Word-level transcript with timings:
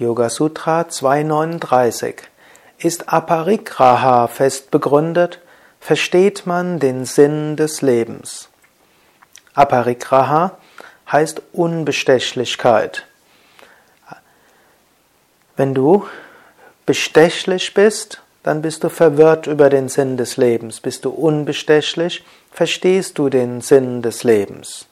Yoga 0.00 0.30
Sutra 0.30 0.88
239. 0.88 2.22
Ist 2.78 3.12
Aparigraha 3.12 4.28
fest 4.28 4.70
begründet, 4.70 5.40
versteht 5.80 6.46
man 6.46 6.78
den 6.78 7.04
Sinn 7.04 7.56
des 7.56 7.82
Lebens. 7.82 8.48
Aparigraha 9.54 10.56
heißt 11.10 11.42
Unbestechlichkeit. 11.52 13.06
Wenn 15.56 15.74
du 15.74 16.06
bestechlich 16.86 17.74
bist, 17.74 18.22
dann 18.44 18.62
bist 18.62 18.84
du 18.84 18.90
verwirrt 18.90 19.48
über 19.48 19.68
den 19.68 19.88
Sinn 19.88 20.16
des 20.16 20.36
Lebens. 20.36 20.78
Bist 20.78 21.06
du 21.06 21.10
unbestechlich, 21.10 22.24
verstehst 22.52 23.18
du 23.18 23.30
den 23.30 23.62
Sinn 23.62 24.00
des 24.02 24.22
Lebens. 24.22 24.86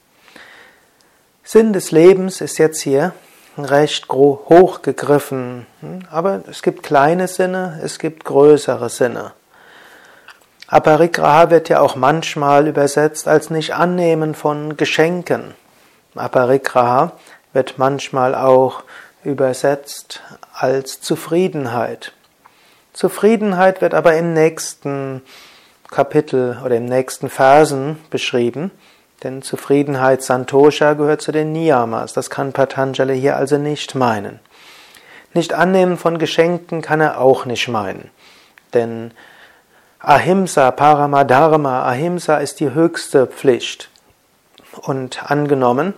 Sinn 1.45 1.73
des 1.73 1.93
Lebens 1.93 2.41
ist 2.41 2.59
jetzt 2.59 2.81
hier 2.81 3.13
recht 3.59 4.09
hoch 4.09 4.83
gegriffen, 4.83 5.67
hm, 5.81 6.01
aber 6.11 6.43
es 6.51 6.63
gibt 6.63 6.83
kleine 6.83 7.29
Sinne, 7.29 7.81
es 7.83 7.99
gibt 7.99 8.25
größere 8.25 8.89
Sinne. 8.89 9.33
Aparigraha 10.69 11.51
wird 11.51 11.69
ja 11.69 11.81
auch 11.81 11.95
manchmal 11.95 12.67
übersetzt 12.67 13.29
als 13.29 13.51
nicht 13.51 13.75
annehmen 13.75 14.35
von 14.35 14.77
Geschenken. 14.77 15.55
Aparigraha 16.17 17.13
wird 17.53 17.79
manchmal 17.79 18.35
auch 18.35 18.83
übersetzt 19.23 20.23
als 20.53 21.01
Zufriedenheit. 21.01 22.13
Zufriedenheit 22.93 23.81
wird 23.81 23.95
aber 23.95 24.17
im 24.17 24.33
nächsten 24.33 25.23
Kapitel 25.91 26.59
oder 26.65 26.77
im 26.77 26.87
nächsten 26.87 27.31
Versen 27.31 27.99
beschrieben. 28.11 28.71
Denn 29.23 29.43
Zufriedenheit 29.43 30.23
Santosha 30.23 30.93
gehört 30.95 31.23
zu 31.23 31.33
den 31.33 31.53
Niyamas. 31.53 32.13
Das 32.13 32.31
kann 32.31 32.53
Patanjali 32.53 33.19
hier 33.19 33.37
also 33.37 33.57
nicht 33.57 33.95
meinen. 33.95 34.41
Nicht 35.33 35.53
annehmen 35.53 35.97
von 35.97 36.19
Geschenken 36.19 36.83
kann 36.83 37.01
er 37.01 37.21
auch 37.21 37.45
nicht 37.45 37.69
meinen. 37.69 38.11
Denn 38.75 39.13
Ahimsa, 39.99 40.71
Paramadharma, 40.71 41.85
Ahimsa 41.85 42.39
ist 42.39 42.61
die 42.61 42.73
höchste 42.73 43.27
Pflicht. 43.27 43.89
Und 44.83 45.31
angenommen, 45.31 45.95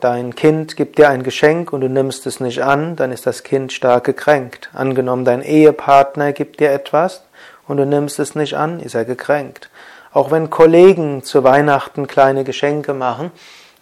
dein 0.00 0.34
Kind 0.34 0.76
gibt 0.76 0.98
dir 0.98 1.10
ein 1.10 1.22
Geschenk 1.22 1.72
und 1.72 1.82
du 1.82 1.88
nimmst 1.88 2.26
es 2.26 2.40
nicht 2.40 2.62
an, 2.62 2.96
dann 2.96 3.12
ist 3.12 3.26
das 3.26 3.42
Kind 3.42 3.72
stark 3.72 4.04
gekränkt. 4.04 4.70
Angenommen, 4.72 5.24
dein 5.24 5.42
Ehepartner 5.42 6.32
gibt 6.32 6.60
dir 6.60 6.70
etwas 6.70 7.22
und 7.66 7.76
du 7.76 7.86
nimmst 7.86 8.18
es 8.18 8.34
nicht 8.34 8.54
an, 8.54 8.80
ist 8.80 8.94
er 8.94 9.04
gekränkt. 9.04 9.70
Auch 10.14 10.30
wenn 10.30 10.48
Kollegen 10.48 11.24
zu 11.24 11.42
Weihnachten 11.42 12.06
kleine 12.06 12.44
Geschenke 12.44 12.94
machen, 12.94 13.32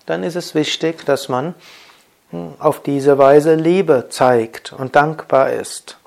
dann 0.07 0.25
ist 0.25 0.35
es 0.35 0.55
wichtig, 0.55 1.05
dass 1.05 1.29
man 1.29 1.55
hm, 2.31 2.55
auf 2.59 2.83
diese 2.83 3.19
Weise 3.19 3.55
Liebe 3.55 4.07
zeigt 4.09 4.73
und 4.73 4.97
dankbar 4.97 5.51
ist. 5.51 5.99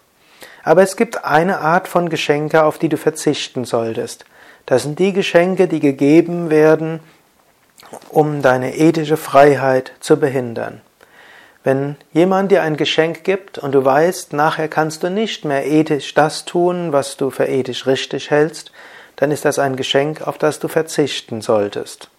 Aber 0.63 0.81
es 0.81 0.97
gibt 0.97 1.23
eine 1.25 1.59
Art 1.59 1.87
von 1.87 2.09
Geschenke, 2.09 2.63
auf 2.63 2.79
die 2.79 2.89
du 2.89 2.97
verzichten 2.97 3.65
solltest. 3.65 4.25
Das 4.65 4.81
sind 4.81 4.97
die 4.97 5.13
Geschenke, 5.13 5.67
die 5.67 5.79
gegeben 5.79 6.49
werden, 6.49 7.01
um 8.09 8.41
deine 8.41 8.75
ethische 8.77 9.17
Freiheit 9.17 9.91
zu 9.99 10.17
behindern. 10.17 10.81
Wenn 11.63 11.97
jemand 12.13 12.51
dir 12.51 12.63
ein 12.63 12.77
Geschenk 12.77 13.23
gibt 13.23 13.59
und 13.59 13.73
du 13.73 13.85
weißt, 13.85 14.33
nachher 14.33 14.69
kannst 14.69 15.03
du 15.03 15.11
nicht 15.11 15.45
mehr 15.45 15.67
ethisch 15.67 16.15
das 16.15 16.45
tun, 16.45 16.93
was 16.93 17.15
du 17.15 17.29
für 17.29 17.45
ethisch 17.45 17.85
richtig 17.85 18.31
hältst, 18.31 18.71
dann 19.15 19.31
ist 19.31 19.45
das 19.45 19.59
ein 19.59 19.75
Geschenk, 19.75 20.27
auf 20.27 20.37
das 20.37 20.59
du 20.59 20.67
verzichten 20.67 21.41
solltest. 21.41 22.09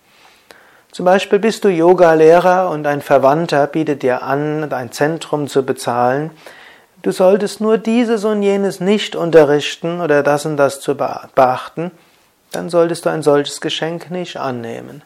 Zum 0.93 1.05
Beispiel 1.05 1.39
bist 1.39 1.65
du 1.65 1.69
Yoga-Lehrer 1.69 2.71
und 2.71 2.87
ein 2.87 3.03
Verwandter 3.03 3.67
bietet 3.67 4.03
dir 4.03 4.23
an, 4.23 4.73
ein 4.73 4.93
Zentrum 4.93 5.47
zu 5.47 5.65
bezahlen. 5.65 6.31
Du 7.03 7.13
solltest 7.13 7.61
nur 7.61 7.77
dieses 7.77 8.25
und 8.25 8.43
jenes 8.43 8.81
nicht 8.81 9.15
unterrichten 9.15 10.01
oder 10.01 10.23
das 10.23 10.47
und 10.47 10.57
das 10.57 10.81
zu 10.81 10.95
beachten, 10.95 11.91
dann 12.53 12.71
solltest 12.71 13.05
du 13.05 13.11
ein 13.11 13.23
solches 13.23 13.61
Geschenk 13.61 14.11
nicht 14.11 14.39
annehmen. 14.39 15.03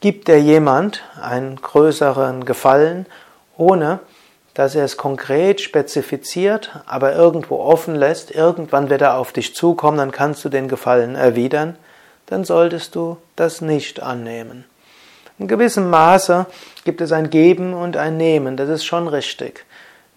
Gibt 0.00 0.28
dir 0.28 0.40
jemand 0.40 1.02
einen 1.20 1.56
größeren 1.56 2.44
Gefallen, 2.44 3.06
ohne 3.56 3.98
dass 4.56 4.74
er 4.74 4.86
es 4.86 4.96
konkret 4.96 5.60
spezifiziert, 5.60 6.70
aber 6.86 7.14
irgendwo 7.14 7.58
offen 7.58 7.94
lässt, 7.94 8.30
irgendwann 8.30 8.88
wird 8.88 9.02
er 9.02 9.18
auf 9.18 9.32
dich 9.32 9.54
zukommen, 9.54 9.98
dann 9.98 10.12
kannst 10.12 10.46
du 10.46 10.48
den 10.48 10.66
Gefallen 10.66 11.14
erwidern, 11.14 11.76
dann 12.24 12.42
solltest 12.42 12.94
du 12.94 13.18
das 13.36 13.60
nicht 13.60 14.00
annehmen. 14.00 14.64
In 15.38 15.46
gewissem 15.46 15.90
Maße 15.90 16.46
gibt 16.84 17.02
es 17.02 17.12
ein 17.12 17.28
Geben 17.28 17.74
und 17.74 17.98
ein 17.98 18.16
Nehmen, 18.16 18.56
das 18.56 18.70
ist 18.70 18.86
schon 18.86 19.08
richtig. 19.08 19.66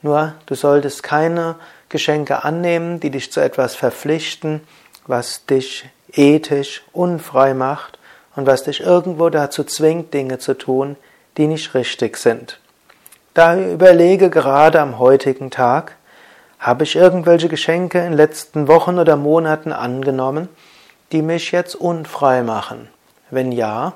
Nur 0.02 0.36
du 0.46 0.56
solltest 0.56 1.04
keine 1.04 1.56
Geschenke 1.90 2.46
annehmen, 2.46 3.02
die 3.02 3.10
dich 3.10 3.34
zu 3.34 3.42
etwas 3.42 3.76
verpflichten, 3.76 4.62
was 5.06 5.46
dich 5.48 5.90
ethisch 6.14 6.84
unfrei 6.94 7.54
macht 7.54 8.00
und 8.38 8.48
was 8.48 8.64
dich 8.64 8.80
irgendwo 8.80 9.30
dazu 9.30 9.66
zwingt, 9.66 10.14
Dinge 10.14 10.40
zu 10.40 10.58
tun, 10.58 10.96
die 11.36 11.48
nicht 11.48 11.74
richtig 11.74 12.16
sind. 12.16 12.58
Daher 13.34 13.72
überlege 13.72 14.30
gerade 14.30 14.82
am 14.82 15.00
heutigen 15.00 15.52
Tag, 15.52 15.96
habe 16.60 16.84
ich 16.84 16.96
irgendwelche 16.96 17.48
Geschenke 17.48 18.00
in 18.00 18.12
den 18.12 18.14
letzten 18.14 18.68
Wochen 18.68 19.00
oder 19.00 19.16
Monaten 19.16 19.72
angenommen, 19.72 20.50
die 21.12 21.22
mich 21.22 21.52
jetzt 21.52 21.76
unfrei 21.76 22.44
machen? 22.44 22.90
Wenn 23.30 23.52
ja, 23.52 23.94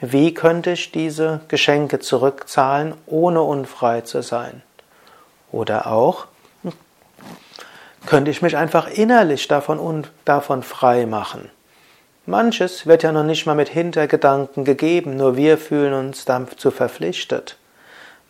wie 0.00 0.34
könnte 0.34 0.72
ich 0.72 0.90
diese 0.92 1.40
Geschenke 1.48 2.00
zurückzahlen, 2.00 2.94
ohne 3.06 3.40
unfrei 3.42 4.00
zu 4.00 4.22
sein? 4.22 4.62
Oder 5.52 5.86
auch, 5.86 6.26
könnte 8.06 8.30
ich 8.30 8.42
mich 8.42 8.56
einfach 8.56 8.88
innerlich 8.88 9.46
davon, 9.46 10.06
davon 10.24 10.62
frei 10.64 11.06
machen? 11.06 11.50
Manches 12.26 12.86
wird 12.86 13.04
ja 13.04 13.12
noch 13.12 13.24
nicht 13.24 13.46
mal 13.46 13.54
mit 13.54 13.68
Hintergedanken 13.68 14.64
gegeben, 14.64 15.16
nur 15.16 15.36
wir 15.36 15.56
fühlen 15.56 15.92
uns 15.94 16.24
dazu 16.24 16.70
verpflichtet. 16.70 17.56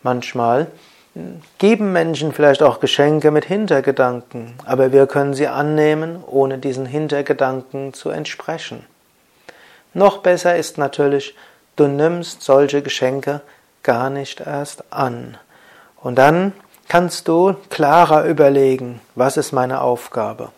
Manchmal 0.03 0.67
geben 1.57 1.91
Menschen 1.93 2.33
vielleicht 2.33 2.63
auch 2.63 2.79
Geschenke 2.79 3.31
mit 3.31 3.45
Hintergedanken, 3.45 4.53
aber 4.65 4.91
wir 4.91 5.07
können 5.07 5.33
sie 5.33 5.47
annehmen, 5.47 6.23
ohne 6.25 6.57
diesen 6.57 6.85
Hintergedanken 6.85 7.93
zu 7.93 8.09
entsprechen. 8.09 8.85
Noch 9.93 10.19
besser 10.19 10.55
ist 10.55 10.77
natürlich, 10.77 11.35
du 11.75 11.87
nimmst 11.87 12.41
solche 12.41 12.81
Geschenke 12.81 13.41
gar 13.83 14.09
nicht 14.09 14.39
erst 14.39 14.91
an. 14.91 15.37
Und 15.97 16.15
dann 16.15 16.53
kannst 16.87 17.27
du 17.27 17.55
klarer 17.69 18.25
überlegen, 18.25 18.99
was 19.15 19.37
ist 19.37 19.51
meine 19.51 19.81
Aufgabe. 19.81 20.49